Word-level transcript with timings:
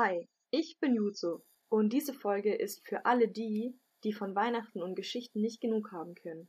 Hi, 0.00 0.28
ich 0.52 0.78
bin 0.78 0.94
Juzo 0.94 1.42
und 1.68 1.92
diese 1.92 2.14
Folge 2.14 2.54
ist 2.54 2.86
für 2.86 3.04
alle 3.04 3.26
die, 3.26 3.76
die 4.04 4.12
von 4.12 4.36
Weihnachten 4.36 4.80
und 4.80 4.94
Geschichten 4.94 5.40
nicht 5.40 5.60
genug 5.60 5.90
haben 5.90 6.14
können. 6.14 6.48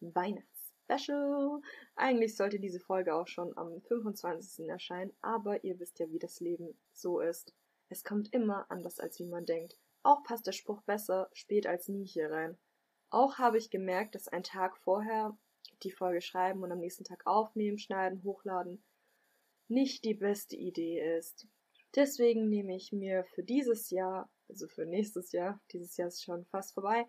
Weihnachtsspecial! 0.00 1.60
Eigentlich 1.94 2.36
sollte 2.36 2.58
diese 2.58 2.80
Folge 2.80 3.14
auch 3.14 3.26
schon 3.26 3.54
am 3.58 3.82
25. 3.82 4.70
erscheinen, 4.70 5.12
aber 5.20 5.62
ihr 5.62 5.78
wisst 5.78 5.98
ja, 5.98 6.10
wie 6.10 6.18
das 6.18 6.40
Leben 6.40 6.80
so 6.94 7.20
ist. 7.20 7.54
Es 7.90 8.02
kommt 8.02 8.32
immer 8.32 8.64
anders, 8.70 8.98
als 8.98 9.18
wie 9.18 9.26
man 9.26 9.44
denkt. 9.44 9.76
Auch 10.02 10.22
passt 10.22 10.46
der 10.46 10.52
Spruch 10.52 10.80
besser 10.80 11.28
spät 11.34 11.66
als 11.66 11.88
nie 11.88 12.06
hier 12.06 12.30
rein. 12.30 12.56
Auch 13.10 13.36
habe 13.36 13.58
ich 13.58 13.68
gemerkt, 13.68 14.14
dass 14.14 14.26
ein 14.26 14.42
Tag 14.42 14.78
vorher 14.78 15.36
die 15.82 15.92
Folge 15.92 16.22
schreiben 16.22 16.62
und 16.62 16.72
am 16.72 16.80
nächsten 16.80 17.04
Tag 17.04 17.26
aufnehmen, 17.26 17.76
schneiden, 17.76 18.22
hochladen 18.24 18.82
nicht 19.68 20.04
die 20.04 20.14
beste 20.14 20.56
Idee 20.56 21.18
ist. 21.18 21.46
Deswegen 21.94 22.48
nehme 22.48 22.76
ich 22.76 22.92
mir 22.92 23.24
für 23.24 23.42
dieses 23.42 23.90
Jahr, 23.90 24.30
also 24.48 24.68
für 24.68 24.84
nächstes 24.84 25.32
Jahr, 25.32 25.60
dieses 25.72 25.96
Jahr 25.96 26.08
ist 26.08 26.22
schon 26.22 26.44
fast 26.46 26.74
vorbei, 26.74 27.06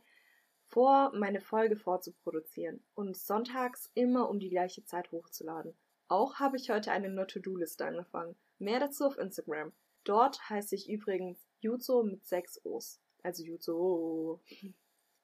vor, 0.67 1.11
meine 1.13 1.41
Folge 1.41 1.77
vorzuproduzieren 1.77 2.83
und 2.93 3.15
sonntags 3.15 3.89
immer 3.93 4.29
um 4.29 4.39
die 4.39 4.49
gleiche 4.49 4.83
Zeit 4.83 5.11
hochzuladen. 5.11 5.77
Auch 6.09 6.35
habe 6.35 6.57
ich 6.57 6.69
heute 6.69 6.91
eine 6.91 7.09
No-To-Do-Liste 7.09 7.85
angefangen. 7.85 8.35
Mehr 8.59 8.79
dazu 8.79 9.05
auf 9.05 9.17
Instagram. 9.17 9.73
Dort 10.03 10.49
heiße 10.49 10.75
ich 10.75 10.89
übrigens 10.89 11.45
Juzo 11.59 12.03
mit 12.03 12.25
sechs 12.25 12.63
O's. 12.63 13.01
Also 13.23 13.43
Juzo. 13.43 14.41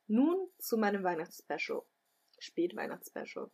Nun 0.07 0.49
zu 0.57 0.77
meinem 0.77 1.03
Weihnachtsspecial. 1.03 1.83
Spätweihnachtsspecial. 2.39 3.49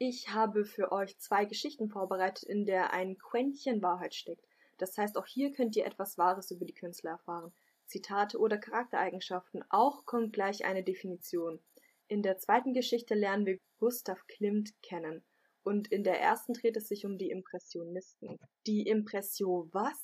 Ich 0.00 0.28
habe 0.28 0.64
für 0.64 0.92
euch 0.92 1.18
zwei 1.18 1.44
Geschichten 1.44 1.88
vorbereitet, 1.88 2.44
in 2.44 2.66
der 2.66 2.92
ein 2.92 3.18
Quäntchen 3.18 3.82
Wahrheit 3.82 4.14
steckt. 4.14 4.46
Das 4.76 4.96
heißt, 4.96 5.18
auch 5.18 5.26
hier 5.26 5.52
könnt 5.52 5.74
ihr 5.74 5.86
etwas 5.86 6.16
Wahres 6.16 6.52
über 6.52 6.64
die 6.64 6.74
Künstler 6.74 7.10
erfahren. 7.10 7.52
Zitate 7.84 8.38
oder 8.38 8.58
Charaktereigenschaften. 8.58 9.64
Auch 9.70 10.06
kommt 10.06 10.32
gleich 10.32 10.64
eine 10.64 10.84
Definition. 10.84 11.58
In 12.06 12.22
der 12.22 12.38
zweiten 12.38 12.74
Geschichte 12.74 13.14
lernen 13.14 13.44
wir 13.44 13.58
Gustav 13.78 14.24
Klimt 14.28 14.70
kennen. 14.82 15.24
Und 15.64 15.88
in 15.88 16.04
der 16.04 16.20
ersten 16.20 16.52
dreht 16.52 16.76
es 16.76 16.86
sich 16.86 17.04
um 17.04 17.18
die 17.18 17.30
Impressionisten. 17.30 18.38
Die 18.68 18.86
Impression 18.86 19.68
was? 19.72 20.00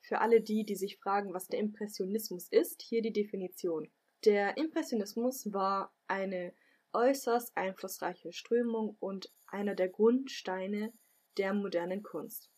Für 0.00 0.20
alle 0.20 0.42
die, 0.42 0.64
die 0.64 0.76
sich 0.76 0.98
fragen, 0.98 1.32
was 1.32 1.48
der 1.48 1.58
Impressionismus 1.60 2.48
ist, 2.48 2.82
hier 2.82 3.00
die 3.00 3.12
Definition. 3.12 3.90
Der 4.24 4.58
Impressionismus 4.58 5.52
war 5.52 5.92
eine 6.06 6.52
äußerst 6.92 7.56
einflussreiche 7.56 8.32
Strömung 8.32 8.96
und 9.00 9.32
einer 9.46 9.74
der 9.74 9.88
Grundsteine 9.88 10.92
der 11.36 11.54
modernen 11.54 12.02
Kunst. 12.02 12.50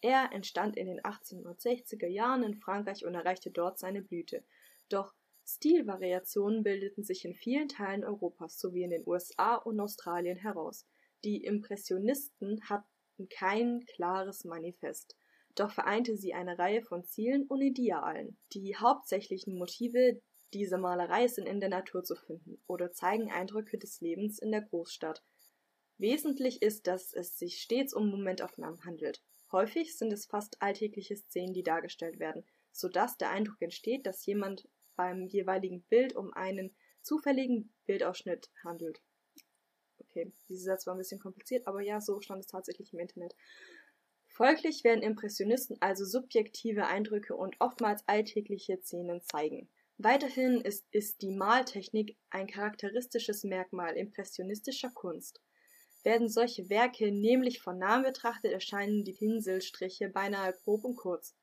Er 0.00 0.30
entstand 0.32 0.76
in 0.76 0.86
den 0.86 1.00
1860er 1.00 2.06
Jahren 2.06 2.42
in 2.42 2.54
Frankreich 2.54 3.04
und 3.04 3.14
erreichte 3.14 3.50
dort 3.50 3.78
seine 3.78 4.02
Blüte. 4.02 4.44
Doch 4.88 5.14
Stilvariationen 5.44 6.62
bildeten 6.62 7.04
sich 7.04 7.24
in 7.24 7.34
vielen 7.34 7.68
Teilen 7.68 8.04
Europas 8.04 8.58
sowie 8.58 8.82
in 8.82 8.90
den 8.90 9.06
USA 9.06 9.54
und 9.54 9.80
Australien 9.80 10.36
heraus. 10.36 10.86
Die 11.24 11.42
Impressionisten 11.44 12.60
hatten 12.68 13.28
kein 13.30 13.84
klares 13.86 14.44
Manifest, 14.44 15.16
doch 15.54 15.70
vereinte 15.70 16.16
sie 16.16 16.34
eine 16.34 16.58
Reihe 16.58 16.82
von 16.82 17.04
Zielen 17.04 17.46
und 17.46 17.62
Idealen. 17.62 18.38
Die 18.52 18.76
hauptsächlichen 18.76 19.56
Motive 19.56 20.20
dieser 20.52 20.78
Malerei 20.78 21.28
sind 21.28 21.46
in 21.46 21.60
der 21.60 21.68
Natur 21.68 22.04
zu 22.04 22.14
finden 22.14 22.60
oder 22.66 22.92
zeigen 22.92 23.30
Eindrücke 23.30 23.78
des 23.78 24.00
Lebens 24.00 24.38
in 24.38 24.52
der 24.52 24.62
Großstadt. 24.62 25.22
Wesentlich 25.98 26.62
ist, 26.62 26.86
dass 26.86 27.12
es 27.12 27.38
sich 27.38 27.60
stets 27.60 27.94
um 27.94 28.10
Momentaufnahmen 28.10 28.84
handelt. 28.84 29.22
Häufig 29.50 29.96
sind 29.96 30.12
es 30.12 30.26
fast 30.26 30.60
alltägliche 30.60 31.16
Szenen, 31.16 31.54
die 31.54 31.62
dargestellt 31.62 32.18
werden, 32.18 32.44
so 32.72 32.88
dass 32.88 33.16
der 33.16 33.30
Eindruck 33.30 33.60
entsteht, 33.62 34.06
dass 34.06 34.26
jemand 34.26 34.68
beim 34.96 35.26
jeweiligen 35.26 35.82
Bild 35.82 36.14
um 36.16 36.32
einen 36.32 36.74
zufälligen 37.02 37.72
Bildausschnitt 37.86 38.50
handelt. 38.64 39.00
Okay, 39.98 40.32
dieser 40.48 40.72
Satz 40.72 40.86
war 40.86 40.94
ein 40.94 40.98
bisschen 40.98 41.20
kompliziert, 41.20 41.66
aber 41.66 41.80
ja, 41.80 42.00
so 42.00 42.20
stand 42.20 42.40
es 42.40 42.46
tatsächlich 42.46 42.92
im 42.92 42.98
Internet. 42.98 43.34
Folglich 44.28 44.84
werden 44.84 45.02
Impressionisten 45.02 45.80
also 45.80 46.04
subjektive 46.04 46.86
Eindrücke 46.86 47.34
und 47.34 47.56
oftmals 47.58 48.06
alltägliche 48.06 48.78
Szenen 48.82 49.22
zeigen. 49.22 49.68
Weiterhin 49.98 50.60
ist, 50.60 50.86
ist 50.90 51.22
die 51.22 51.30
Maltechnik 51.30 52.18
ein 52.28 52.46
charakteristisches 52.46 53.44
Merkmal 53.44 53.96
impressionistischer 53.96 54.90
Kunst. 54.90 55.40
Werden 56.02 56.28
solche 56.28 56.68
Werke 56.68 57.10
nämlich 57.10 57.62
von 57.62 57.78
nahem 57.78 58.02
betrachtet, 58.02 58.52
erscheinen 58.52 59.04
die 59.04 59.14
Pinselstriche 59.14 60.10
beinahe 60.10 60.52
grob 60.52 60.84
und 60.84 60.96
kurz. 60.96 61.34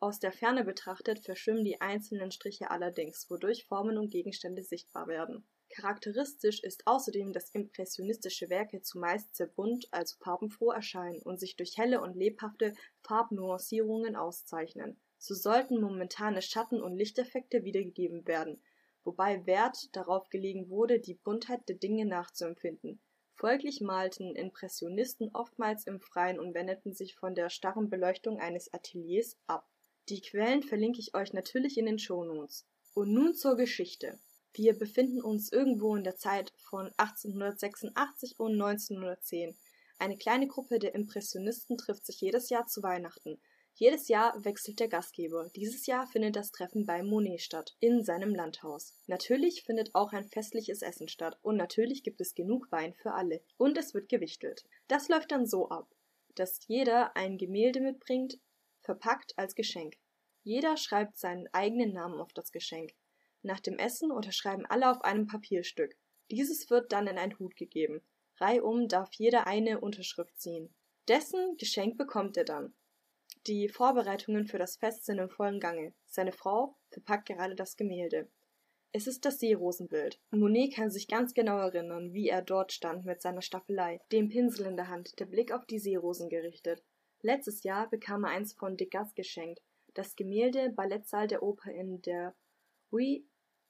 Aus 0.00 0.18
der 0.18 0.32
Ferne 0.32 0.64
betrachtet 0.64 1.24
verschwimmen 1.24 1.64
die 1.64 1.80
einzelnen 1.80 2.30
Striche 2.30 2.70
allerdings, 2.70 3.30
wodurch 3.30 3.64
Formen 3.64 3.96
und 3.96 4.10
Gegenstände 4.10 4.62
sichtbar 4.62 5.06
werden. 5.08 5.48
Charakteristisch 5.70 6.62
ist 6.62 6.86
außerdem, 6.86 7.32
dass 7.32 7.48
impressionistische 7.50 8.50
Werke 8.50 8.82
zumeist 8.82 9.34
sehr 9.34 9.46
bunt, 9.46 9.88
also 9.92 10.16
farbenfroh 10.22 10.72
erscheinen 10.72 11.22
und 11.22 11.40
sich 11.40 11.56
durch 11.56 11.78
helle 11.78 12.02
und 12.02 12.14
lebhafte 12.16 12.74
Farbnuancierungen 13.02 14.14
auszeichnen 14.14 15.00
so 15.24 15.34
sollten 15.34 15.80
momentane 15.80 16.42
Schatten- 16.42 16.82
und 16.82 16.96
Lichteffekte 16.96 17.64
wiedergegeben 17.64 18.26
werden, 18.26 18.60
wobei 19.04 19.46
Wert 19.46 19.88
darauf 19.96 20.28
gelegen 20.28 20.68
wurde, 20.68 21.00
die 21.00 21.14
Buntheit 21.14 21.66
der 21.66 21.76
Dinge 21.76 22.04
nachzuempfinden. 22.04 23.00
Folglich 23.32 23.80
malten 23.80 24.36
Impressionisten 24.36 25.30
oftmals 25.32 25.86
im 25.86 25.98
Freien 25.98 26.38
und 26.38 26.52
wendeten 26.52 26.92
sich 26.92 27.14
von 27.14 27.34
der 27.34 27.48
starren 27.48 27.88
Beleuchtung 27.88 28.38
eines 28.38 28.72
Ateliers 28.74 29.38
ab. 29.46 29.66
Die 30.10 30.20
Quellen 30.20 30.62
verlinke 30.62 31.00
ich 31.00 31.14
euch 31.14 31.32
natürlich 31.32 31.78
in 31.78 31.86
den 31.86 31.98
Shownotes. 31.98 32.66
Und 32.92 33.12
nun 33.12 33.34
zur 33.34 33.56
Geschichte. 33.56 34.18
Wir 34.52 34.78
befinden 34.78 35.22
uns 35.22 35.50
irgendwo 35.50 35.96
in 35.96 36.04
der 36.04 36.16
Zeit 36.16 36.52
von 36.58 36.92
1886 36.98 38.38
und 38.38 38.52
1910. 38.52 39.56
Eine 39.98 40.18
kleine 40.18 40.46
Gruppe 40.48 40.78
der 40.78 40.94
Impressionisten 40.94 41.78
trifft 41.78 42.04
sich 42.04 42.20
jedes 42.20 42.50
Jahr 42.50 42.66
zu 42.66 42.82
Weihnachten. 42.82 43.40
Jedes 43.76 44.06
Jahr 44.06 44.44
wechselt 44.44 44.78
der 44.78 44.86
Gastgeber. 44.86 45.50
Dieses 45.56 45.86
Jahr 45.86 46.06
findet 46.06 46.36
das 46.36 46.52
Treffen 46.52 46.86
bei 46.86 47.02
Monet 47.02 47.40
statt, 47.40 47.74
in 47.80 48.04
seinem 48.04 48.32
Landhaus. 48.32 48.94
Natürlich 49.08 49.64
findet 49.64 49.92
auch 49.96 50.12
ein 50.12 50.28
festliches 50.28 50.80
Essen 50.80 51.08
statt 51.08 51.36
und 51.42 51.56
natürlich 51.56 52.04
gibt 52.04 52.20
es 52.20 52.36
genug 52.36 52.70
Wein 52.70 52.94
für 52.94 53.14
alle. 53.14 53.42
Und 53.56 53.76
es 53.76 53.92
wird 53.92 54.08
gewichtelt. 54.08 54.64
Das 54.86 55.08
läuft 55.08 55.32
dann 55.32 55.44
so 55.44 55.70
ab, 55.70 55.92
dass 56.36 56.60
jeder 56.68 57.16
ein 57.16 57.36
Gemälde 57.36 57.80
mitbringt, 57.80 58.38
verpackt 58.80 59.36
als 59.36 59.56
Geschenk. 59.56 59.96
Jeder 60.44 60.76
schreibt 60.76 61.18
seinen 61.18 61.48
eigenen 61.52 61.92
Namen 61.92 62.20
auf 62.20 62.32
das 62.32 62.52
Geschenk. 62.52 62.94
Nach 63.42 63.58
dem 63.58 63.78
Essen 63.78 64.12
unterschreiben 64.12 64.66
alle 64.66 64.88
auf 64.88 65.02
einem 65.02 65.26
Papierstück. 65.26 65.96
Dieses 66.30 66.70
wird 66.70 66.92
dann 66.92 67.08
in 67.08 67.18
einen 67.18 67.38
Hut 67.40 67.56
gegeben. 67.56 68.02
Reihum 68.36 68.86
darf 68.86 69.12
jeder 69.14 69.48
eine 69.48 69.80
Unterschrift 69.80 70.38
ziehen. 70.40 70.72
Dessen 71.08 71.56
Geschenk 71.56 71.98
bekommt 71.98 72.36
er 72.36 72.44
dann. 72.44 72.72
Die 73.46 73.68
Vorbereitungen 73.68 74.46
für 74.46 74.56
das 74.56 74.76
Fest 74.76 75.04
sind 75.04 75.18
im 75.18 75.28
vollen 75.28 75.60
Gange. 75.60 75.92
Seine 76.06 76.32
Frau 76.32 76.78
verpackt 76.88 77.26
gerade 77.26 77.54
das 77.54 77.76
Gemälde. 77.76 78.26
Es 78.90 79.06
ist 79.06 79.26
das 79.26 79.38
Seerosenbild. 79.38 80.18
Monet 80.30 80.72
kann 80.74 80.90
sich 80.90 81.08
ganz 81.08 81.34
genau 81.34 81.58
erinnern, 81.58 82.14
wie 82.14 82.30
er 82.30 82.40
dort 82.40 82.72
stand 82.72 83.04
mit 83.04 83.20
seiner 83.20 83.42
Staffelei, 83.42 84.00
dem 84.12 84.30
Pinsel 84.30 84.64
in 84.64 84.76
der 84.76 84.88
Hand, 84.88 85.18
der 85.18 85.26
Blick 85.26 85.52
auf 85.52 85.66
die 85.66 85.78
Seerosen 85.78 86.30
gerichtet. 86.30 86.82
Letztes 87.20 87.64
Jahr 87.64 87.90
bekam 87.90 88.24
er 88.24 88.30
eins 88.30 88.54
von 88.54 88.78
Degas 88.78 89.14
geschenkt. 89.14 89.60
Das 89.92 90.16
Gemälde 90.16 90.70
Ballettsaal 90.70 91.26
der 91.26 91.42
Oper 91.42 91.70
in 91.70 92.00
der 92.00 92.34
Rue 92.90 93.24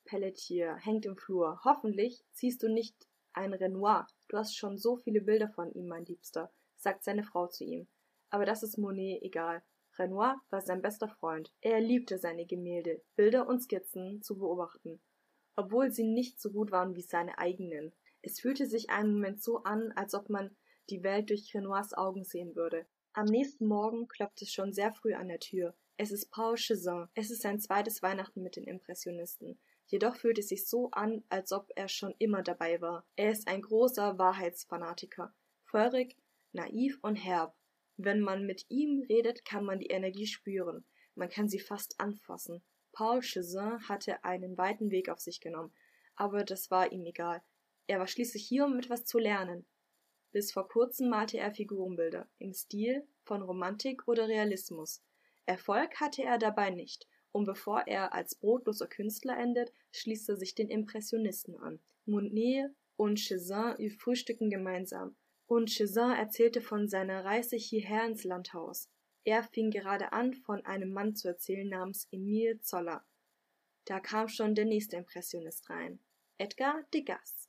Pelletier 0.05 0.77
hängt 0.77 1.05
im 1.05 1.17
Flur. 1.17 1.59
Hoffentlich 1.65 2.23
ziehst 2.31 2.62
du 2.62 2.69
nicht 2.69 2.95
ein 3.33 3.53
Renoir. 3.53 4.06
Du 4.29 4.37
hast 4.37 4.56
schon 4.56 4.79
so 4.79 4.99
viele 4.99 5.21
Bilder 5.21 5.49
von 5.49 5.73
ihm, 5.73 5.89
mein 5.89 6.05
Liebster, 6.05 6.53
sagt 6.77 7.03
seine 7.03 7.25
Frau 7.25 7.49
zu 7.49 7.65
ihm. 7.65 7.89
Aber 8.34 8.47
das 8.47 8.65
ist 8.65 8.78
Monet 8.78 9.22
egal. 9.22 9.62
Renoir 9.97 10.43
war 10.50 10.61
sein 10.61 10.83
bester 10.83 11.06
Freund. 11.06 11.53
Er 11.61 11.81
liebte 11.81 12.19
seine 12.19 12.47
Gemälde, 12.47 13.00
Bilder 13.14 13.47
und 13.47 13.61
Skizzen 13.61 14.23
zu 14.23 14.37
beobachten, 14.37 15.00
obwohl 15.55 15.93
sie 15.93 16.03
nicht 16.03 16.41
so 16.41 16.50
gut 16.50 16.73
waren 16.73 16.97
wie 16.97 17.03
seine 17.03 17.38
eigenen. 17.38 17.93
Es 18.23 18.41
fühlte 18.41 18.67
sich 18.67 18.91
einen 18.91 19.12
Moment 19.12 19.41
so 19.41 19.62
an, 19.62 19.93
als 19.93 20.14
ob 20.14 20.31
man 20.31 20.56
die 20.91 21.05
Welt 21.05 21.31
durch 21.31 21.55
Renoirs 21.55 21.94
Augen 21.94 22.25
sehen 22.25 22.56
würde. 22.56 22.87
Am 23.12 23.26
nächsten 23.26 23.69
Morgen 23.69 24.08
klopft 24.08 24.43
es 24.43 24.53
schon 24.53 24.73
sehr 24.73 24.91
früh 24.91 25.14
an 25.14 25.29
der 25.29 25.38
Tür. 25.38 25.76
Es 25.97 26.11
ist 26.11 26.32
Paul 26.32 26.56
Chezin. 26.56 27.06
Es 27.14 27.31
ist 27.31 27.43
sein 27.43 27.61
zweites 27.61 28.03
Weihnachten 28.03 28.43
mit 28.43 28.56
den 28.56 28.64
Impressionisten. 28.64 29.61
Jedoch 29.87 30.17
fühlt 30.17 30.41
es 30.41 30.49
sich 30.49 30.67
so 30.67 30.91
an, 30.91 31.23
als 31.29 31.53
ob 31.53 31.70
er 31.76 31.87
schon 31.87 32.17
immer 32.19 32.43
dabei 32.43 32.81
war. 32.81 33.06
Er 33.14 33.31
ist 33.31 33.47
ein 33.47 33.62
großer 33.62 34.19
Wahrheitsfanatiker. 34.19 35.32
Feurig, 35.62 36.17
naiv 36.50 36.99
und 37.00 37.14
herb. 37.14 37.55
Wenn 37.96 38.20
man 38.20 38.44
mit 38.44 38.67
ihm 38.69 39.05
redet, 39.08 39.44
kann 39.44 39.64
man 39.64 39.79
die 39.79 39.87
Energie 39.87 40.26
spüren. 40.26 40.85
Man 41.14 41.29
kann 41.29 41.49
sie 41.49 41.61
fast 41.61 42.00
anfassen. 42.00 42.62
Paul 42.93 43.23
Chezin 43.23 43.88
hatte 43.88 44.25
einen 44.25 44.56
weiten 44.58 44.91
Weg 44.91 45.08
auf 45.08 45.20
sich 45.20 45.41
genommen, 45.41 45.73
aber 46.17 46.44
das 46.44 46.70
war 46.70 46.93
ihm 46.93 47.05
egal. 47.06 47.43
Er 47.87 47.99
war 47.99 48.06
schließlich 48.06 48.46
hier, 48.46 48.64
um 48.64 48.79
etwas 48.79 49.05
zu 49.05 49.19
lernen. 49.19 49.67
Bis 50.32 50.52
vor 50.52 50.69
kurzem 50.69 51.11
malte 51.11 51.38
er 51.38 51.52
Figurenbilder 51.52 52.29
im 52.38 52.52
Stil 52.52 53.06
von 53.23 53.43
Romantik 53.43 54.08
oder 54.08 54.26
Realismus. 54.26 55.02
Erfolg 55.46 56.00
hatte 56.00 56.23
er 56.23 56.38
dabei 56.38 56.70
nicht, 56.70 57.06
und 57.31 57.44
bevor 57.44 57.87
er 57.87 58.12
als 58.14 58.35
brotloser 58.37 58.87
Künstler 58.87 59.38
endet, 59.38 59.73
schließt 59.93 60.29
er 60.31 60.37
sich 60.37 60.55
den 60.55 60.70
Impressionisten 60.70 61.56
an. 61.58 61.81
Monet 62.06 62.70
und 62.96 63.19
Cézanne 63.19 63.91
frühstücken 63.99 64.50
gemeinsam, 64.50 65.17
und 65.46 65.69
Cézanne 65.70 66.17
erzählte 66.17 66.61
von 66.61 66.88
seiner 66.88 67.25
Reise 67.25 67.56
hierher 67.56 68.06
ins 68.06 68.25
Landhaus. 68.25 68.91
Er 69.25 69.43
fing 69.43 69.70
gerade 69.70 70.12
an, 70.12 70.35
von 70.35 70.64
einem 70.67 70.93
Mann 70.93 71.14
zu 71.14 71.29
erzählen 71.29 71.69
namens 71.69 72.08
Emile 72.11 72.61
Zoller. 72.61 73.05
Da 73.87 74.00
kam 74.00 74.29
schon 74.29 74.55
der 74.55 74.64
nächste 74.64 74.96
Impressionist 74.96 75.69
rein. 75.70 75.99
Edgar 76.38 76.85
Degas. 76.93 77.49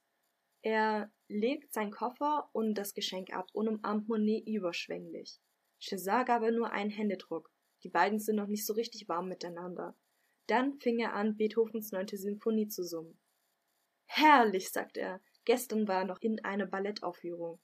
Er 0.62 1.12
legt 1.28 1.74
seinen 1.74 1.92
Koffer 1.92 2.50
und 2.54 2.76
das 2.76 2.94
Geschenk 2.94 3.34
ab 3.34 3.50
und 3.54 3.68
umarmt 3.68 4.08
Monet 4.08 4.48
überschwänglich. 4.48 5.40
César 5.82 6.26
gab 6.26 6.44
er 6.44 6.52
nur 6.52 6.72
einen 6.72 6.90
Händedruck. 6.90 7.52
Die 7.84 7.90
beiden 7.90 8.20
sind 8.20 8.38
noch 8.38 8.48
nicht 8.48 8.66
so 8.66 8.74
richtig 8.74 9.08
warm 9.08 9.28
miteinander. 9.28 9.96
Dann 10.48 10.80
fing 10.80 11.00
er 11.00 11.14
an, 11.14 11.38
Beethovens 11.38 11.92
neunte 11.92 12.18
Symphonie 12.18 12.68
zu 12.68 12.84
summen. 12.84 13.20
Herrlich, 14.06 14.72
sagt 14.72 14.98
er. 14.98 15.22
Gestern 15.44 15.88
war 15.88 16.00
er 16.00 16.06
noch 16.06 16.22
in 16.22 16.44
einer 16.44 16.66
Ballettaufführung. 16.66 17.60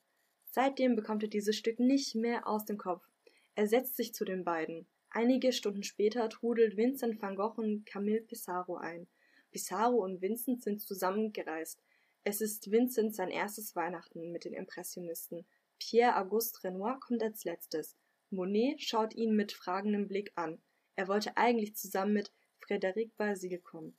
Seitdem 0.54 0.96
bekommt 0.96 1.24
er 1.24 1.30
dieses 1.30 1.56
Stück 1.56 1.80
nicht 1.80 2.14
mehr 2.14 2.46
aus 2.46 2.66
dem 2.66 2.78
Kopf. 2.78 3.08
Er 3.56 3.68
setzt 3.68 3.96
sich 3.96 4.14
zu 4.14 4.26
den 4.26 4.44
beiden. 4.44 4.86
Einige 5.10 5.54
Stunden 5.54 5.84
später 5.84 6.30
trudelt 6.30 6.78
Vincent 6.78 7.22
van 7.22 7.36
Gogh 7.36 7.58
und 7.58 7.86
Camille 7.86 8.22
Pissarro 8.22 8.76
ein. 8.76 9.08
Pissarro 9.52 10.04
und 10.04 10.22
Vincent 10.22 10.62
sind 10.62 10.82
zusammengereist. 10.82 11.82
Es 12.24 12.42
ist 12.42 12.70
Vincent 12.70 13.16
sein 13.16 13.30
erstes 13.30 13.76
Weihnachten 13.76 14.32
mit 14.32 14.46
den 14.46 14.54
Impressionisten. 14.54 15.46
Pierre 15.80 16.18
Auguste 16.18 16.64
Renoir 16.66 17.00
kommt 17.00 17.24
als 17.24 17.46
letztes. 17.46 17.96
Monet 18.30 18.82
schaut 18.82 19.16
ihn 19.16 19.36
mit 19.36 19.54
fragendem 19.54 20.08
Blick 20.08 20.32
an. 20.36 20.62
Er 20.96 21.08
wollte 21.08 21.36
eigentlich 21.38 21.76
zusammen 21.76 22.14
mit 22.14 22.32
Frédéric 22.62 23.12
Basile 23.18 23.60
kommen. 23.60 23.98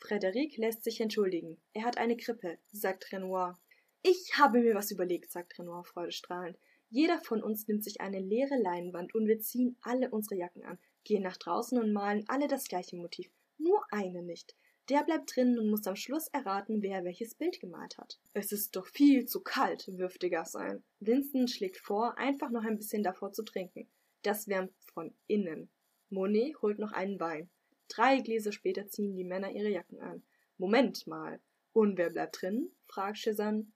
Frédéric 0.00 0.58
lässt 0.58 0.84
sich 0.84 1.00
entschuldigen. 1.00 1.60
Er 1.72 1.84
hat 1.84 1.96
eine 1.96 2.16
Grippe, 2.16 2.58
sagt 2.70 3.10
Renoir. 3.12 3.58
Ich 4.06 4.38
habe 4.38 4.60
mir 4.60 4.74
was 4.74 4.90
überlegt, 4.90 5.32
sagt 5.32 5.58
Renoir 5.58 5.82
freudestrahlend. 5.82 6.58
Jeder 6.90 7.18
von 7.20 7.42
uns 7.42 7.66
nimmt 7.66 7.82
sich 7.82 8.02
eine 8.02 8.20
leere 8.20 8.60
Leinwand 8.60 9.14
und 9.14 9.26
wir 9.26 9.40
ziehen 9.40 9.78
alle 9.80 10.10
unsere 10.10 10.36
Jacken 10.36 10.62
an, 10.62 10.78
gehen 11.04 11.22
nach 11.22 11.38
draußen 11.38 11.78
und 11.78 11.90
malen 11.90 12.22
alle 12.28 12.46
das 12.46 12.66
gleiche 12.68 12.96
Motiv. 12.96 13.30
Nur 13.56 13.82
eine 13.90 14.22
nicht. 14.22 14.54
Der 14.90 15.04
bleibt 15.04 15.34
drinnen 15.34 15.58
und 15.58 15.70
muss 15.70 15.86
am 15.86 15.96
Schluss 15.96 16.28
erraten, 16.28 16.82
wer 16.82 17.02
welches 17.02 17.34
Bild 17.34 17.58
gemalt 17.60 17.96
hat. 17.96 18.18
Es 18.34 18.52
ist 18.52 18.76
doch 18.76 18.86
viel 18.86 19.24
zu 19.24 19.40
kalt, 19.40 19.88
wirft 19.96 20.22
Degas 20.22 20.54
ein. 20.54 20.84
Vincent 21.00 21.50
schlägt 21.50 21.78
vor, 21.78 22.18
einfach 22.18 22.50
noch 22.50 22.64
ein 22.64 22.76
bisschen 22.76 23.02
davor 23.02 23.32
zu 23.32 23.42
trinken. 23.42 23.88
Das 24.20 24.48
wärmt 24.48 24.74
von 24.92 25.14
innen. 25.28 25.70
Monet 26.10 26.60
holt 26.60 26.78
noch 26.78 26.92
einen 26.92 27.18
Wein. 27.20 27.48
Drei 27.88 28.20
Gläser 28.20 28.52
später 28.52 28.86
ziehen 28.86 29.16
die 29.16 29.24
Männer 29.24 29.50
ihre 29.50 29.70
Jacken 29.70 30.00
an. 30.00 30.22
Moment 30.58 31.06
mal. 31.06 31.40
Und 31.72 31.96
wer 31.96 32.10
bleibt 32.10 32.42
drin? 32.42 32.70
fragt 32.84 33.16
Cezanne. 33.16 33.66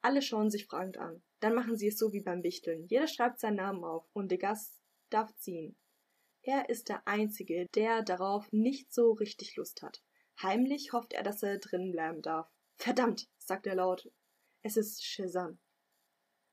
Alle 0.00 0.22
schauen 0.22 0.50
sich 0.50 0.66
fragend 0.66 0.98
an. 0.98 1.22
Dann 1.40 1.54
machen 1.54 1.76
sie 1.76 1.88
es 1.88 1.98
so 1.98 2.12
wie 2.12 2.20
beim 2.20 2.42
Wichteln. 2.42 2.86
Jeder 2.86 3.06
schreibt 3.06 3.40
seinen 3.40 3.56
Namen 3.56 3.84
auf 3.84 4.08
und 4.12 4.30
Degas 4.30 4.80
darf 5.10 5.34
ziehen. 5.36 5.76
Er 6.42 6.68
ist 6.68 6.88
der 6.88 7.06
Einzige, 7.06 7.66
der 7.74 8.02
darauf 8.02 8.50
nicht 8.52 8.92
so 8.92 9.12
richtig 9.12 9.56
Lust 9.56 9.82
hat. 9.82 10.02
Heimlich 10.42 10.92
hofft 10.92 11.12
er, 11.12 11.22
dass 11.22 11.42
er 11.42 11.58
drinnen 11.58 11.90
bleiben 11.90 12.22
darf. 12.22 12.48
Verdammt, 12.76 13.28
sagt 13.38 13.66
er 13.66 13.74
laut. 13.74 14.08
Es 14.62 14.76
ist 14.76 15.04
Shizan. 15.04 15.58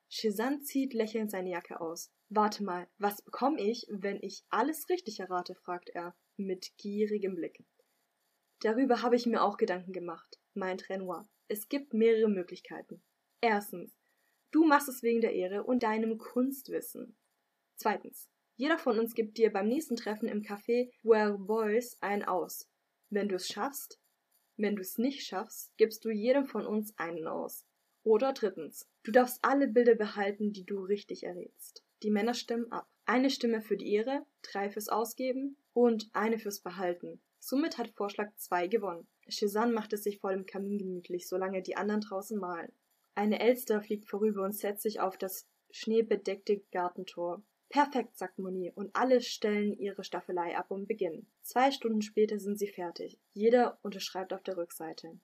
Shizan 0.10 0.62
zieht 0.64 0.94
lächelnd 0.94 1.30
seine 1.32 1.52
Jacke 1.52 1.80
aus. 1.80 2.12
Warte 2.30 2.64
mal, 2.64 2.88
was 2.98 3.22
bekomme 3.22 3.62
ich, 3.62 3.86
wenn 3.90 4.18
ich 4.22 4.44
alles 4.50 4.90
richtig 4.90 5.20
errate? 5.20 5.54
fragt 5.56 5.90
er, 5.90 6.16
mit 6.38 6.76
gierigem 6.78 7.36
Blick. 7.36 7.64
Darüber 8.62 9.02
habe 9.02 9.16
ich 9.16 9.26
mir 9.26 9.44
auch 9.44 9.58
Gedanken 9.58 9.94
gemacht, 9.94 10.40
meint 10.54 10.90
Renoir. 10.90 11.28
Es 11.48 11.70
gibt 11.70 11.94
mehrere 11.94 12.30
Möglichkeiten. 12.30 13.04
Erstens, 13.48 13.96
du 14.50 14.66
machst 14.66 14.90
es 14.90 15.04
wegen 15.04 15.22
der 15.22 15.36
Ehre 15.36 15.66
und 15.66 15.84
deinem 15.84 16.18
Kunstwissen. 16.18 17.16
Zweitens, 17.76 18.28
jeder 18.56 18.80
von 18.80 18.98
uns 18.98 19.14
gibt 19.14 19.38
dir 19.38 19.54
beim 19.54 19.68
nächsten 19.68 19.96
Treffen 19.96 20.28
im 20.28 20.42
Café 20.42 20.90
Where 21.04 21.38
Boys 21.38 21.96
ein 22.02 22.24
aus. 22.24 22.68
Wenn 23.12 23.30
du 23.30 23.36
es 23.36 23.48
schaffst, 23.48 24.02
wenn 24.58 24.76
du 24.76 24.82
es 24.82 24.98
nicht 24.98 25.28
schaffst, 25.28 25.78
gibst 25.78 26.04
du 26.06 26.10
jedem 26.10 26.48
von 26.48 26.66
uns 26.66 26.98
einen 26.98 27.28
aus. 27.28 27.68
Oder 28.02 28.34
drittens, 28.34 28.90
du 29.04 29.12
darfst 29.12 29.38
alle 29.44 29.68
Bilder 29.68 29.94
behalten, 29.94 30.52
die 30.52 30.66
du 30.66 30.80
richtig 30.80 31.24
errätst. 31.24 31.86
Die 32.02 32.10
Männer 32.10 32.34
stimmen 32.34 32.72
ab. 32.72 32.90
Eine 33.06 33.30
Stimme 33.30 33.62
für 33.62 33.78
die 33.78 33.94
Ehre, 33.94 34.26
drei 34.42 34.72
fürs 34.72 34.90
Ausgeben 34.90 35.56
und 35.72 36.10
eine 36.14 36.40
fürs 36.40 36.62
Behalten. 36.62 37.22
Somit 37.38 37.78
hat 37.78 37.92
Vorschlag 37.92 38.34
zwei 38.38 38.66
gewonnen. 38.66 39.08
Shizan 39.28 39.72
macht 39.72 39.94
es 39.94 40.02
sich 40.02 40.18
vor 40.18 40.32
dem 40.32 40.48
Kamin 40.48 40.80
gemütlich, 40.80 41.28
solange 41.28 41.62
die 41.62 41.78
anderen 41.78 42.02
draußen 42.02 42.40
malen. 42.40 42.74
Eine 43.16 43.40
Elster 43.40 43.82
fliegt 43.82 44.10
vorüber 44.10 44.44
und 44.44 44.54
setzt 44.54 44.84
sich 44.84 45.00
auf 45.00 45.18
das 45.18 45.48
schneebedeckte 45.72 46.60
Gartentor. 46.72 47.42
Perfekt, 47.70 48.18
sagt 48.18 48.38
Moni, 48.38 48.72
und 48.76 48.94
alle 48.94 49.22
stellen 49.22 49.74
ihre 49.74 50.04
Staffelei 50.04 50.56
ab 50.58 50.70
und 50.70 50.86
beginnen. 50.86 51.32
Zwei 51.42 51.72
Stunden 51.72 52.02
später 52.02 52.40
sind 52.40 52.60
sie 52.60 52.68
fertig. 52.68 53.18
Jeder 53.34 53.80
unterschreibt 53.82 54.34
auf 54.34 54.44
der 54.44 54.58
Rückseite. 54.58 55.18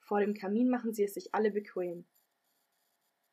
Vor 0.00 0.20
dem 0.20 0.34
Kamin 0.34 0.68
machen 0.68 0.92
sie 0.92 1.04
es 1.04 1.14
sich 1.14 1.34
alle 1.34 1.50
bequem. 1.50 2.06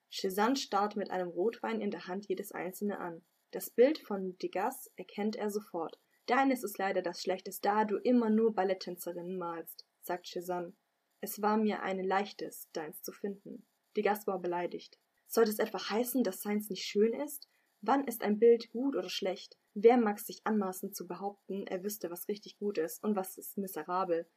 Chézanne 0.10 0.56
starrt 0.56 0.96
mit 0.96 1.12
einem 1.12 1.30
Rotwein 1.30 1.82
in 1.82 1.92
der 1.92 2.08
Hand 2.08 2.28
jedes 2.28 2.52
einzelne 2.52 3.00
an. 3.00 3.24
Das 3.52 3.70
Bild 3.70 4.00
von 4.00 4.38
Degas 4.38 4.90
erkennt 4.96 5.36
er 5.36 5.50
sofort. 5.50 6.00
Deines 6.28 6.64
ist 6.64 6.78
leider 6.78 7.02
das 7.02 7.22
schlechteste, 7.22 7.68
da 7.68 7.84
du 7.84 7.98
immer 7.98 8.30
nur 8.30 8.56
Balletttänzerinnen 8.56 9.38
malst, 9.38 9.86
sagt 10.02 10.28
Chézanne. 10.28 10.74
Es 11.20 11.42
war 11.42 11.58
mir 11.58 11.82
ein 11.84 12.02
leichtes, 12.04 12.70
deins 12.72 13.02
zu 13.02 13.12
finden. 13.12 13.66
Degas 13.96 14.28
war 14.28 14.40
beleidigt. 14.40 15.00
Sollte 15.28 15.52
es 15.52 15.60
etwa 15.60 15.90
heißen, 15.90 16.24
dass 16.24 16.42
seins 16.42 16.70
nicht 16.70 16.84
schön 16.84 17.14
ist? 17.14 17.48
Wann 17.82 18.06
ist 18.06 18.22
ein 18.22 18.38
Bild 18.38 18.72
gut 18.72 18.96
oder 18.96 19.10
schlecht? 19.10 19.58
Wer 19.74 19.98
mag 19.98 20.20
sich 20.20 20.42
anmaßen 20.44 20.94
zu 20.94 21.08
behaupten, 21.08 21.66
er 21.68 21.84
wüsste, 21.84 22.12
was 22.12 22.28
richtig 22.28 22.58
gut 22.58 22.78
ist 22.78 23.04
und 23.04 23.16
was 23.16 23.38
ist 23.38 23.58
miserabel? 23.58 24.28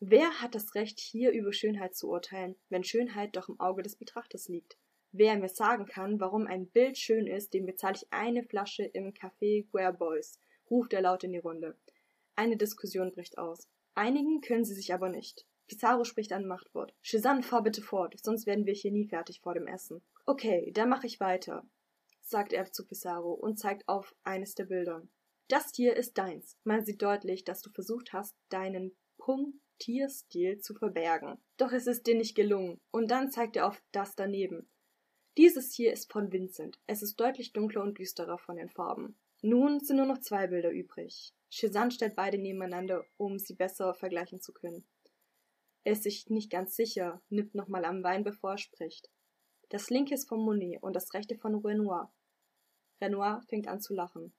Wer 0.00 0.40
hat 0.40 0.54
das 0.54 0.74
Recht, 0.74 0.98
hier 0.98 1.30
über 1.32 1.52
Schönheit 1.52 1.94
zu 1.94 2.08
urteilen, 2.08 2.56
wenn 2.70 2.84
Schönheit 2.84 3.36
doch 3.36 3.48
im 3.50 3.60
Auge 3.60 3.82
des 3.82 3.96
Betrachters 3.96 4.48
liegt? 4.48 4.78
Wer 5.12 5.36
mir 5.36 5.48
sagen 5.48 5.86
kann, 5.86 6.20
warum 6.20 6.46
ein 6.46 6.68
Bild 6.68 6.96
schön 6.96 7.26
ist, 7.26 7.52
dem 7.52 7.66
bezahle 7.66 7.96
ich 7.96 8.06
eine 8.10 8.42
Flasche 8.42 8.84
im 8.84 9.12
Café 9.12 9.68
Guerre 9.70 9.92
Boys, 9.92 10.38
ruft 10.70 10.92
er 10.94 11.02
laut 11.02 11.24
in 11.24 11.32
die 11.32 11.38
Runde. 11.38 11.76
Eine 12.34 12.56
Diskussion 12.56 13.12
bricht 13.12 13.36
aus. 13.36 13.68
Einigen 13.94 14.40
können 14.40 14.64
sie 14.64 14.74
sich 14.74 14.94
aber 14.94 15.10
nicht. 15.10 15.46
Pizarro 15.70 16.04
spricht 16.04 16.32
ein 16.32 16.46
Machtwort. 16.46 16.92
Chézanne, 17.02 17.42
fahr 17.42 17.62
bitte 17.62 17.80
fort, 17.80 18.14
sonst 18.20 18.44
werden 18.44 18.66
wir 18.66 18.74
hier 18.74 18.90
nie 18.90 19.06
fertig 19.06 19.40
vor 19.40 19.54
dem 19.54 19.66
Essen. 19.66 20.02
Okay, 20.26 20.70
dann 20.74 20.88
mache 20.88 21.06
ich 21.06 21.20
weiter 21.20 21.64
sagt 22.30 22.52
er 22.52 22.72
zu 22.72 22.86
Pissarro 22.86 23.32
und 23.32 23.58
zeigt 23.58 23.88
auf 23.88 24.14
eines 24.22 24.54
der 24.54 24.64
Bilder. 24.64 25.02
Das 25.48 25.72
hier 25.74 25.96
ist 25.96 26.16
deins. 26.16 26.56
Man 26.62 26.84
sieht 26.84 27.02
deutlich, 27.02 27.44
dass 27.44 27.60
du 27.60 27.70
versucht 27.70 28.12
hast, 28.12 28.36
deinen 28.48 28.96
Punktierstil 29.18 30.60
zu 30.60 30.74
verbergen. 30.74 31.38
Doch 31.56 31.72
es 31.72 31.88
ist 31.88 32.06
dir 32.06 32.14
nicht 32.14 32.36
gelungen. 32.36 32.80
Und 32.92 33.10
dann 33.10 33.32
zeigt 33.32 33.56
er 33.56 33.66
auf 33.66 33.82
das 33.90 34.14
daneben. 34.14 34.70
Dieses 35.36 35.74
hier 35.74 35.92
ist 35.92 36.10
von 36.12 36.32
Vincent. 36.32 36.78
Es 36.86 37.02
ist 37.02 37.18
deutlich 37.18 37.52
dunkler 37.52 37.82
und 37.82 37.98
düsterer 37.98 38.38
von 38.38 38.56
den 38.56 38.68
Farben. 38.68 39.18
Nun 39.42 39.80
sind 39.80 39.96
nur 39.96 40.06
noch 40.06 40.18
zwei 40.18 40.46
Bilder 40.46 40.70
übrig. 40.70 41.32
Chézanne 41.50 41.90
stellt 41.90 42.14
beide 42.14 42.38
nebeneinander, 42.38 43.04
um 43.16 43.38
sie 43.38 43.54
besser 43.54 43.94
vergleichen 43.94 44.40
zu 44.40 44.52
können. 44.52 44.84
Er 45.84 45.92
ist 45.92 46.02
sich 46.02 46.28
nicht 46.28 46.50
ganz 46.50 46.76
sicher, 46.76 47.22
nimmt 47.28 47.54
nochmal 47.54 47.84
am 47.84 48.02
Wein, 48.02 48.24
bevor 48.24 48.52
er 48.52 48.58
spricht. 48.58 49.10
Das 49.70 49.88
linke 49.88 50.14
ist 50.14 50.28
von 50.28 50.40
Monet 50.40 50.82
und 50.82 50.94
das 50.94 51.14
rechte 51.14 51.36
von 51.36 51.54
Renoir. 51.54 52.12
Renoir 53.00 53.42
fängt 53.48 53.68
an 53.68 53.80
zu 53.80 53.94
lachen. 53.94 54.34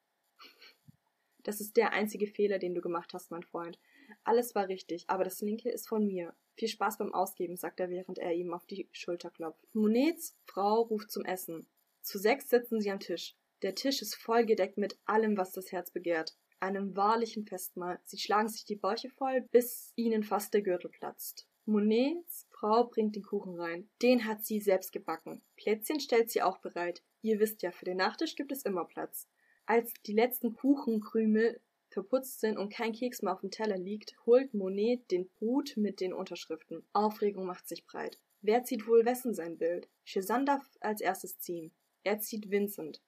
Das 1.44 1.60
ist 1.60 1.78
der 1.78 1.94
einzige 1.94 2.28
Fehler, 2.28 2.60
den 2.60 2.76
du 2.76 2.82
gemacht 2.82 3.14
hast, 3.14 3.32
mein 3.32 3.44
Freund. 3.44 3.80
Alles 4.24 4.54
war 4.54 4.68
richtig, 4.68 5.06
aber 5.08 5.24
das 5.24 5.42
linke 5.42 5.70
ist 5.70 5.88
von 5.88 6.06
mir. 6.06 6.36
Viel 6.56 6.68
Spaß 6.68 6.98
beim 6.98 7.14
Ausgeben, 7.14 7.56
sagt 7.56 7.80
er, 7.80 7.90
während 7.90 8.20
er 8.20 8.34
ihm 8.34 8.54
auf 8.54 8.66
die 8.66 8.88
Schulter 8.92 9.32
klopft. 9.32 9.64
Monets 9.74 10.38
Frau 10.44 10.82
ruft 10.82 11.10
zum 11.12 11.26
Essen. 11.26 11.66
Zu 12.02 12.20
sechs 12.20 12.50
sitzen 12.50 12.80
sie 12.80 12.92
am 12.92 13.00
Tisch. 13.00 13.36
Der 13.62 13.74
Tisch 13.74 14.02
ist 14.02 14.16
vollgedeckt 14.16 14.78
mit 14.78 15.00
allem, 15.06 15.38
was 15.38 15.52
das 15.52 15.72
Herz 15.72 15.92
begehrt. 15.92 16.36
Einem 16.62 16.96
wahrlichen 16.96 17.46
Festmahl. 17.46 18.00
Sie 18.04 18.20
schlagen 18.20 18.48
sich 18.48 18.66
die 18.66 18.76
Bäuche 18.76 19.10
voll, 19.10 19.42
bis 19.52 19.92
ihnen 19.96 20.24
fast 20.24 20.54
der 20.54 20.62
Gürtel 20.62 20.92
platzt. 20.92 21.48
Monets 21.66 22.48
Frau 22.50 22.86
bringt 22.86 23.16
den 23.16 23.24
Kuchen 23.24 23.60
rein. 23.60 23.90
Den 24.02 24.26
hat 24.26 24.46
sie 24.46 24.60
selbst 24.60 24.92
gebacken. 24.92 25.42
Plätzchen 25.58 26.00
stellt 26.00 26.30
sie 26.30 26.44
auch 26.44 26.60
bereit. 26.60 27.02
Ihr 27.24 27.40
wisst 27.40 27.64
ja, 27.64 27.72
für 27.72 27.86
den 27.86 27.98
Nachtisch 27.98 28.36
gibt 28.36 28.52
es 28.52 28.64
immer 28.64 28.86
Platz. 28.86 29.28
Als 29.66 29.92
die 30.06 30.14
letzten 30.14 30.54
Kuchenkrümel 30.54 31.60
verputzt 31.90 32.40
sind 32.40 32.58
und 32.58 32.72
kein 32.72 32.94
Keks 32.94 33.22
mehr 33.22 33.34
auf 33.34 33.42
dem 33.42 33.52
Teller 33.52 33.78
liegt, 33.78 34.16
holt 34.26 34.54
Monet 34.54 35.10
den 35.10 35.30
Hut 35.40 35.74
mit 35.78 36.00
den 36.00 36.14
Unterschriften. 36.14 36.86
Aufregung 36.94 37.46
macht 37.46 37.68
sich 37.68 37.86
breit. 37.86 38.20
Wer 38.42 38.64
zieht 38.64 38.88
wohl 38.88 39.06
wessen 39.06 39.34
sein 39.34 39.58
Bild? 39.58 39.90
Chézanne 40.06 40.46
darf 40.46 40.64
als 40.80 41.02
erstes 41.02 41.40
ziehen. 41.40 41.72
Er 42.04 42.20
zieht 42.20 42.50
Vincent. 42.50 43.02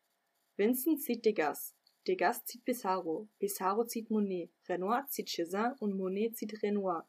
Vincent 0.58 1.02
zieht 1.02 1.26
Degas. 1.26 1.76
Degas 2.08 2.44
zieht 2.44 2.66
Pissarro, 2.66 3.30
Pissarro 3.40 3.86
zieht 3.86 4.10
Monet, 4.10 4.52
Renoir 4.68 5.06
zieht 5.08 5.30
Cézanne 5.30 5.78
und 5.80 5.96
Monet 5.96 6.36
zieht 6.36 6.62
Renoir. 6.62 7.08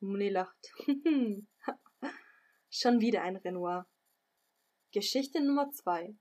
Monet 0.00 0.32
lacht. 0.32 0.74
Schon 2.68 3.00
wieder 3.00 3.22
ein 3.22 3.36
Renoir. 3.36 3.88
Geschichte 4.92 5.40
Nummer 5.42 5.70
zwei. 5.70 6.14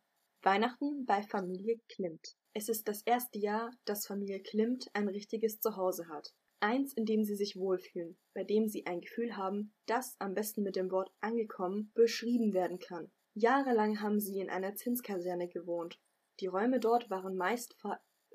Weihnachten 0.44 1.06
bei 1.06 1.24
Familie 1.24 1.82
Klimt. 1.90 2.38
Es 2.54 2.70
ist 2.70 2.88
das 2.88 3.02
erste 3.02 3.38
Jahr, 3.38 3.72
dass 3.84 4.08
Familie 4.08 4.42
Klimt 4.42 4.90
ein 4.94 5.10
richtiges 5.10 5.60
Zuhause 5.60 6.08
hat. 6.08 6.34
Eins, 6.62 6.94
in 6.94 7.06
dem 7.06 7.26
sie 7.26 7.36
sich 7.36 7.58
wohlfühlen, 7.58 8.18
bei 8.34 8.46
dem 8.46 8.70
sie 8.70 8.86
ein 8.86 9.02
Gefühl 9.02 9.36
haben, 9.36 9.74
das 9.88 10.16
am 10.20 10.34
besten 10.34 10.64
mit 10.64 10.78
dem 10.78 10.90
Wort 10.90 11.12
angekommen 11.20 11.92
beschrieben 11.96 12.54
werden 12.54 12.80
kann. 12.80 13.12
Jahrelang 13.34 14.00
haben 14.00 14.22
sie 14.22 14.40
in 14.40 14.50
einer 14.50 14.76
Zinskaserne 14.76 15.50
gewohnt. 15.50 16.00
Die 16.40 16.48
Räume 16.48 16.80
dort 16.80 17.10
waren 17.10 17.38
meist 17.38 17.78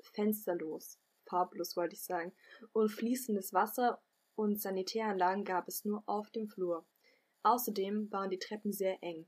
fensterlos, 0.01 0.99
farblos 1.25 1.77
wollte 1.77 1.95
ich 1.95 2.03
sagen, 2.03 2.33
und 2.73 2.89
fließendes 2.89 3.53
Wasser 3.53 4.01
und 4.35 4.59
Sanitäranlagen 4.59 5.43
gab 5.43 5.67
es 5.67 5.85
nur 5.85 6.03
auf 6.07 6.31
dem 6.31 6.47
Flur. 6.47 6.85
Außerdem 7.43 8.11
waren 8.11 8.29
die 8.29 8.39
Treppen 8.39 8.71
sehr 8.71 9.01
eng. 9.03 9.27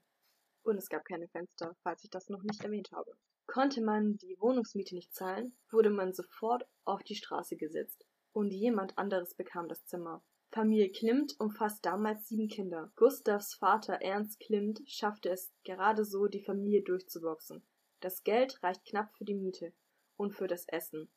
Und 0.64 0.78
es 0.78 0.90
gab 0.90 1.06
keine 1.06 1.28
Fenster, 1.28 1.76
falls 1.84 2.04
ich 2.04 2.10
das 2.10 2.30
noch 2.30 2.42
nicht 2.44 2.64
erwähnt 2.64 2.92
habe. 2.92 3.16
Konnte 3.46 3.82
man 3.82 4.18
die 4.18 4.38
Wohnungsmiete 4.40 4.96
nicht 4.96 5.14
zahlen, 5.14 5.56
wurde 5.70 5.90
man 5.90 6.14
sofort 6.14 6.66
auf 6.86 7.04
die 7.04 7.16
Straße 7.16 7.58
gesetzt. 7.58 8.06
Und 8.32 8.52
jemand 8.52 8.98
anderes 8.98 9.36
bekam 9.36 9.68
das 9.68 9.86
Zimmer. 9.86 10.24
Familie 10.52 10.92
Klimt 10.92 11.36
umfasst 11.40 11.86
damals 11.86 12.28
sieben 12.28 12.48
Kinder. 12.48 12.92
Gustavs 12.96 13.56
Vater 13.56 14.02
Ernst 14.02 14.40
Klimt 14.40 14.82
schaffte 14.86 15.30
es 15.30 15.52
gerade 15.64 16.06
so, 16.06 16.28
die 16.28 16.44
Familie 16.44 16.82
durchzuboxen. 16.84 17.64
Das 18.04 18.26
Geld 18.26 18.62
reicht 18.62 18.84
knapp 18.84 19.16
für 19.16 19.24
die 19.24 19.34
Miete 19.34 19.72
und 20.18 20.34
für 20.34 20.48
das 20.48 20.68
Essen. 20.68 21.10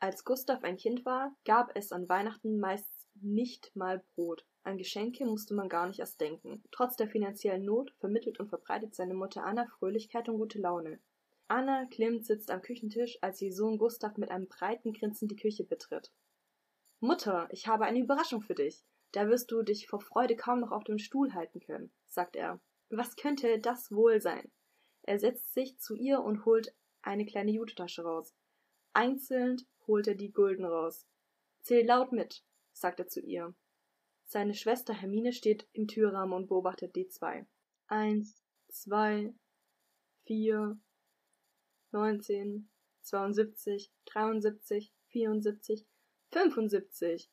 Als 0.00 0.24
Gustav 0.24 0.64
ein 0.64 0.76
Kind 0.76 1.06
war, 1.06 1.36
gab 1.44 1.70
es 1.76 1.92
an 1.92 2.08
Weihnachten 2.08 2.58
meist 2.58 2.90
nicht 3.14 3.70
mal 3.76 4.02
Brot. 4.16 4.44
An 4.64 4.76
Geschenke 4.76 5.24
musste 5.24 5.54
man 5.54 5.68
gar 5.68 5.86
nicht 5.86 6.00
erst 6.00 6.20
denken. 6.20 6.64
Trotz 6.72 6.96
der 6.96 7.06
finanziellen 7.06 7.64
Not 7.64 7.92
vermittelt 8.00 8.40
und 8.40 8.48
verbreitet 8.48 8.96
seine 8.96 9.14
Mutter 9.14 9.44
Anna 9.44 9.66
Fröhlichkeit 9.66 10.28
und 10.28 10.38
gute 10.38 10.58
Laune. 10.58 10.98
Anna 11.46 11.86
Klimt 11.92 12.26
sitzt 12.26 12.50
am 12.50 12.60
Küchentisch, 12.60 13.18
als 13.20 13.40
ihr 13.40 13.52
Sohn 13.52 13.78
Gustav 13.78 14.16
mit 14.16 14.32
einem 14.32 14.48
breiten 14.48 14.94
Grinsen 14.94 15.28
die 15.28 15.36
Küche 15.36 15.62
betritt. 15.62 16.10
Mutter, 16.98 17.46
ich 17.52 17.68
habe 17.68 17.84
eine 17.84 18.00
Überraschung 18.00 18.42
für 18.42 18.56
dich. 18.56 18.82
Da 19.12 19.28
wirst 19.28 19.52
du 19.52 19.62
dich 19.62 19.86
vor 19.86 20.00
Freude 20.00 20.34
kaum 20.34 20.58
noch 20.58 20.72
auf 20.72 20.82
dem 20.82 20.98
Stuhl 20.98 21.34
halten 21.34 21.60
können, 21.60 21.92
sagt 22.04 22.34
er. 22.34 22.58
Was 22.90 23.14
könnte 23.14 23.60
das 23.60 23.92
wohl 23.92 24.20
sein? 24.20 24.50
Er 25.06 25.18
setzt 25.18 25.54
sich 25.54 25.78
zu 25.78 25.94
ihr 25.94 26.20
und 26.20 26.44
holt 26.44 26.74
eine 27.00 27.24
kleine 27.24 27.52
Jutetasche 27.52 28.02
raus. 28.02 28.34
Einzeln 28.92 29.62
holt 29.86 30.08
er 30.08 30.16
die 30.16 30.32
Gulden 30.32 30.64
raus. 30.64 31.06
Zähl 31.62 31.86
laut 31.86 32.12
mit, 32.12 32.44
sagt 32.72 32.98
er 32.98 33.06
zu 33.06 33.20
ihr. 33.20 33.54
Seine 34.24 34.54
Schwester 34.54 34.92
Hermine 34.92 35.32
steht 35.32 35.68
im 35.72 35.86
Türrahmen 35.86 36.34
und 36.34 36.48
beobachtet 36.48 36.96
die 36.96 37.06
zwei. 37.06 37.46
Eins, 37.86 38.42
zwei, 38.68 39.32
vier, 40.24 40.76
neunzehn, 41.92 42.68
zweiundsiebzig, 43.02 43.92
dreiundsiebzig, 44.06 44.92
vierundsiebzig, 45.06 45.86
fünfundsiebzig. 46.32 47.30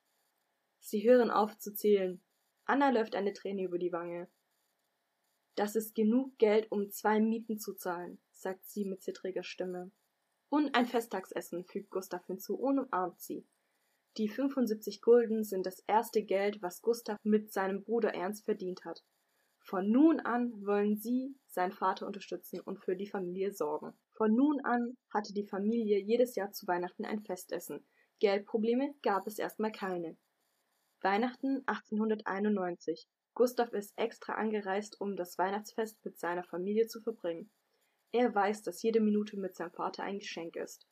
Sie 0.79 1.09
hören 1.09 1.31
auf 1.31 1.57
zu 1.57 1.73
zählen. 1.73 2.21
Anna 2.65 2.91
läuft 2.91 3.15
eine 3.15 3.33
Träne 3.33 3.63
über 3.63 3.79
die 3.79 3.91
Wange. 3.91 4.29
Das 5.55 5.75
ist 5.75 5.95
genug 5.95 6.37
Geld, 6.37 6.71
um 6.71 6.89
zwei 6.89 7.19
Mieten 7.19 7.59
zu 7.59 7.73
zahlen, 7.73 8.19
sagt 8.31 8.65
sie 8.67 8.85
mit 8.85 9.03
zittriger 9.03 9.43
Stimme. 9.43 9.91
Und 10.49 10.75
ein 10.75 10.85
Festtagsessen, 10.85 11.63
fügt 11.65 11.91
Gustav 11.91 12.25
hinzu 12.25 12.55
und 12.55 12.79
umarmt 12.79 13.19
sie. 13.19 13.45
Die 14.17 14.29
75 14.29 15.01
Gulden 15.01 15.43
sind 15.43 15.65
das 15.65 15.79
erste 15.87 16.23
Geld, 16.23 16.61
was 16.61 16.81
Gustav 16.81 17.17
mit 17.23 17.51
seinem 17.51 17.83
Bruder 17.83 18.13
Ernst 18.13 18.45
verdient 18.45 18.85
hat. 18.85 19.03
Von 19.59 19.89
nun 19.89 20.19
an 20.19 20.65
wollen 20.65 20.97
sie 20.97 21.35
seinen 21.47 21.71
Vater 21.71 22.05
unterstützen 22.05 22.59
und 22.59 22.83
für 22.83 22.95
die 22.95 23.07
Familie 23.07 23.51
sorgen. 23.51 23.93
Von 24.11 24.35
nun 24.35 24.59
an 24.63 24.97
hatte 25.11 25.33
die 25.33 25.47
Familie 25.47 25.99
jedes 25.99 26.35
Jahr 26.35 26.51
zu 26.51 26.67
Weihnachten 26.67 27.05
ein 27.05 27.21
Festessen. 27.21 27.85
Geldprobleme 28.19 28.93
gab 29.01 29.25
es 29.25 29.39
erstmal 29.39 29.71
keine. 29.71 30.17
Weihnachten 31.01 31.63
1891. 31.65 33.07
Gustav 33.35 33.73
ist 33.73 33.97
extra 33.97 34.33
angereist, 34.33 35.01
um 35.01 35.15
das 35.15 35.37
Weihnachtsfest 35.37 36.03
mit 36.05 36.19
seiner 36.19 36.43
Familie 36.43 36.87
zu 36.87 37.01
verbringen. 37.01 37.49
Er 38.11 38.33
weiß, 38.33 38.61
dass 38.61 38.83
jede 38.83 38.99
Minute 38.99 39.37
mit 39.37 39.55
seinem 39.55 39.71
Vater 39.71 40.03
ein 40.03 40.19
Geschenk 40.19 40.55
ist. 40.55 40.85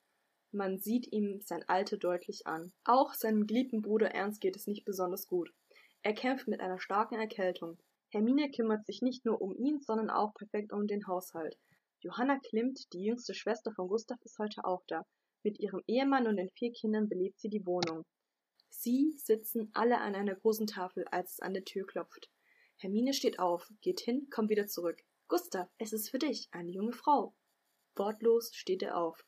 Man 0.51 0.79
sieht 0.79 1.13
ihm 1.13 1.39
sein 1.41 1.63
Alter 1.69 1.98
deutlich 1.98 2.48
an. 2.48 2.74
Auch 2.83 3.13
seinem 3.13 3.45
geliebten 3.45 3.81
Bruder 3.83 4.12
Ernst 4.12 4.41
geht 4.41 4.55
es 4.55 4.67
nicht 4.67 4.86
besonders 4.86 5.27
gut. 5.27 5.53
Er 6.01 6.13
kämpft 6.13 6.48
mit 6.48 6.62
einer 6.62 6.79
starken 6.79 7.15
Erkältung. 7.15 7.77
Hermine 8.10 8.50
kümmert 8.50 8.86
sich 8.86 9.01
nicht 9.01 9.24
nur 9.24 9.39
um 9.39 9.55
ihn, 9.55 9.79
sondern 9.79 10.10
auch 10.10 10.33
perfekt 10.33 10.74
um 10.74 10.88
den 10.88 11.05
Haushalt. 11.05 11.57
Johanna 12.00 12.39
Klimt, 12.39 12.91
die 12.91 13.03
jüngste 13.03 13.36
Schwester 13.36 13.71
von 13.71 13.88
Gustav, 13.88 14.17
ist 14.24 14.39
heute 14.39 14.65
auch 14.65 14.83
da. 14.88 15.05
Mit 15.43 15.60
ihrem 15.60 15.83
Ehemann 15.86 16.27
und 16.27 16.38
den 16.38 16.50
vier 16.50 16.71
Kindern 16.74 17.07
belebt 17.07 17.39
sie 17.39 17.50
die 17.50 17.65
Wohnung. 17.65 18.03
Sie 18.73 19.13
sitzen 19.17 19.69
alle 19.73 19.99
an 19.99 20.15
einer 20.15 20.33
großen 20.33 20.65
Tafel, 20.65 21.05
als 21.09 21.33
es 21.33 21.39
an 21.41 21.53
der 21.53 21.65
Tür 21.65 21.85
klopft. 21.85 22.31
Hermine 22.77 23.13
steht 23.13 23.37
auf, 23.37 23.71
geht 23.81 23.99
hin, 23.99 24.27
kommt 24.31 24.49
wieder 24.49 24.65
zurück. 24.65 25.03
Gustav, 25.27 25.69
es 25.77 25.93
ist 25.93 26.09
für 26.09 26.17
dich, 26.17 26.47
eine 26.51 26.71
junge 26.71 26.93
Frau. 26.93 27.35
Wortlos 27.95 28.55
steht 28.55 28.81
er 28.81 28.97
auf. 28.97 29.23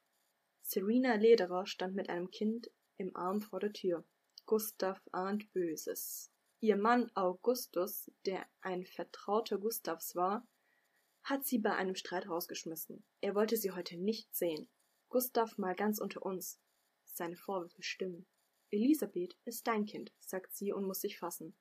Serena 0.62 1.16
Lederer 1.16 1.68
stand 1.68 1.94
mit 1.94 2.10
einem 2.10 2.32
Kind 2.32 2.72
im 2.98 3.16
Arm 3.16 3.42
vor 3.42 3.60
der 3.60 3.74
Tür. 3.74 4.06
Gustav 4.46 5.00
ahnt 5.12 5.52
Böses. 5.52 6.32
Ihr 6.60 6.78
Mann 6.78 7.12
Augustus, 7.14 8.10
der 8.26 8.48
ein 8.62 8.86
Vertrauter 8.86 9.58
Gustavs 9.58 10.16
war, 10.16 10.48
hat 11.22 11.46
sie 11.46 11.60
bei 11.60 11.76
einem 11.76 11.96
Streit 11.96 12.28
rausgeschmissen. 12.28 13.06
Er 13.20 13.36
wollte 13.36 13.58
sie 13.58 13.72
heute 13.72 13.98
nicht 13.98 14.34
sehen. 14.34 14.70
Gustav 15.10 15.58
mal 15.58 15.76
ganz 15.76 16.00
unter 16.00 16.26
uns. 16.26 16.60
Seine 17.04 17.36
Vorwürfe 17.36 17.84
stimmen. 17.84 18.26
Elisabeth 18.74 19.38
ist 19.46 19.68
dein 19.68 19.86
Kind, 19.86 20.12
sagt 20.20 20.56
sie 20.56 20.74
und 20.74 20.86
muss 20.86 21.02
sich 21.02 21.20
fassen. 21.20 21.56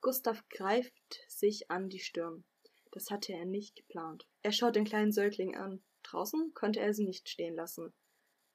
Gustav 0.00 0.48
greift 0.48 1.24
sich 1.28 1.70
an 1.70 1.88
die 1.88 2.00
Stirn. 2.00 2.44
Das 2.90 3.10
hatte 3.10 3.32
er 3.32 3.44
nicht 3.44 3.76
geplant. 3.76 4.26
Er 4.42 4.50
schaut 4.50 4.74
den 4.74 4.84
kleinen 4.84 5.12
Säugling 5.12 5.56
an. 5.56 5.82
Draußen 6.02 6.52
konnte 6.54 6.80
er 6.80 6.94
sie 6.94 7.04
nicht 7.04 7.28
stehen 7.28 7.54
lassen. 7.54 7.92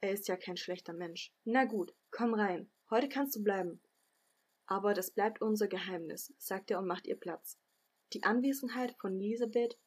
Er 0.02 0.12
ist 0.12 0.28
ja 0.28 0.36
kein 0.36 0.58
schlechter 0.58 0.92
Mensch. 0.92 1.34
Na 1.46 1.64
gut, 1.64 1.96
komm 2.12 2.34
rein. 2.34 2.70
Heute 2.90 3.08
kannst 3.08 3.38
du 3.38 3.44
bleiben. 3.44 3.82
Aber 4.66 4.94
das 4.94 5.12
bleibt 5.12 5.42
unser 5.42 5.68
Geheimnis, 5.68 6.34
sagt 6.38 6.72
er 6.72 6.80
und 6.80 6.88
macht 6.88 7.08
ihr 7.08 7.16
Platz. 7.16 7.58
Die 8.12 8.24
Anwesenheit 8.24 8.96
von 9.00 9.16
Elisabeth 9.16 9.78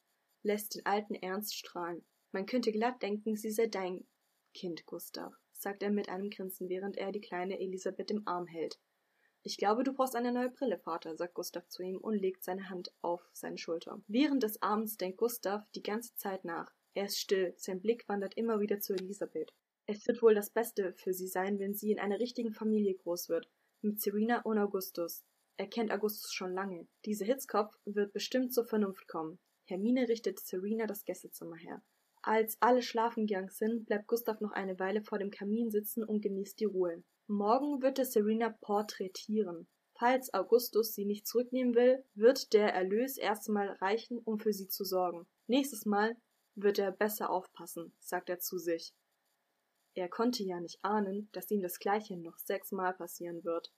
lässt 0.42 0.74
den 0.74 0.86
alten 0.86 1.14
Ernst 1.14 1.54
strahlen. 1.54 2.06
Man 2.32 2.46
könnte 2.46 2.72
glatt 2.72 3.02
denken, 3.02 3.36
sie 3.36 3.50
sei 3.50 3.66
dein 3.66 4.06
Kind, 4.54 4.86
Gustav, 4.86 5.34
sagt 5.60 5.82
er 5.82 5.90
mit 5.90 6.08
einem 6.08 6.30
Grinsen, 6.30 6.68
während 6.68 6.96
er 6.96 7.12
die 7.12 7.20
kleine 7.20 7.58
Elisabeth 7.58 8.10
im 8.10 8.26
Arm 8.26 8.46
hält. 8.46 8.78
Ich 9.42 9.58
glaube, 9.58 9.84
du 9.84 9.92
brauchst 9.92 10.16
eine 10.16 10.32
neue 10.32 10.50
Brille, 10.50 10.78
Vater, 10.78 11.16
sagt 11.16 11.34
Gustav 11.34 11.68
zu 11.68 11.82
ihm 11.82 11.98
und 11.98 12.18
legt 12.18 12.42
seine 12.42 12.68
Hand 12.68 12.92
auf 13.00 13.28
seine 13.32 13.58
Schulter. 13.58 14.02
Während 14.08 14.42
des 14.42 14.60
Abends 14.60 14.96
denkt 14.96 15.18
Gustav 15.18 15.64
die 15.74 15.84
ganze 15.84 16.16
Zeit 16.16 16.44
nach. 16.44 16.72
Er 16.94 17.04
ist 17.04 17.18
still, 17.18 17.54
sein 17.56 17.80
Blick 17.80 18.08
wandert 18.08 18.36
immer 18.36 18.58
wieder 18.58 18.80
zu 18.80 18.94
Elisabeth. 18.94 19.52
Es 19.86 20.04
wird 20.08 20.20
wohl 20.20 20.34
das 20.34 20.50
Beste 20.50 20.94
für 20.94 21.12
sie 21.12 21.28
sein, 21.28 21.60
wenn 21.60 21.74
sie 21.74 21.92
in 21.92 22.00
einer 22.00 22.18
richtigen 22.18 22.52
Familie 22.52 22.94
groß 22.94 23.28
wird, 23.28 23.48
mit 23.82 24.00
Serena 24.00 24.42
und 24.42 24.58
Augustus. 24.58 25.24
Er 25.58 25.68
kennt 25.68 25.92
Augustus 25.92 26.32
schon 26.32 26.52
lange. 26.52 26.88
Dieser 27.04 27.24
Hitzkopf 27.24 27.78
wird 27.84 28.12
bestimmt 28.12 28.52
zur 28.52 28.64
Vernunft 28.64 29.06
kommen. 29.06 29.38
Hermine 29.66 30.08
richtet 30.08 30.40
Serena 30.40 30.86
das 30.86 31.04
Gästezimmer 31.04 31.56
her. 31.56 31.82
Als 32.26 32.60
alle 32.60 32.82
schlafen 32.82 33.28
gegangen 33.28 33.50
sind, 33.50 33.86
bleibt 33.86 34.08
Gustav 34.08 34.40
noch 34.40 34.50
eine 34.50 34.80
Weile 34.80 35.00
vor 35.00 35.20
dem 35.20 35.30
Kamin 35.30 35.70
sitzen 35.70 36.02
und 36.02 36.22
genießt 36.22 36.58
die 36.58 36.64
Ruhe. 36.64 37.04
Morgen 37.28 37.82
wird 37.82 38.00
er 38.00 38.04
Serena 38.04 38.50
porträtieren. 38.62 39.68
Falls 39.94 40.34
Augustus 40.34 40.92
sie 40.92 41.04
nicht 41.04 41.28
zurücknehmen 41.28 41.76
will, 41.76 42.04
wird 42.14 42.52
der 42.52 42.74
Erlös 42.74 43.16
erstmal 43.16 43.68
reichen, 43.74 44.18
um 44.18 44.40
für 44.40 44.52
sie 44.52 44.66
zu 44.66 44.82
sorgen. 44.82 45.28
Nächstes 45.46 45.86
Mal 45.86 46.16
wird 46.56 46.80
er 46.80 46.90
besser 46.90 47.30
aufpassen, 47.30 47.94
sagt 48.00 48.28
er 48.28 48.40
zu 48.40 48.58
sich. 48.58 48.92
Er 49.94 50.08
konnte 50.08 50.42
ja 50.42 50.58
nicht 50.58 50.80
ahnen, 50.82 51.28
dass 51.30 51.48
ihm 51.52 51.62
das 51.62 51.78
Gleiche 51.78 52.16
noch 52.16 52.38
sechsmal 52.38 52.92
passieren 52.94 53.44
wird. 53.44 53.72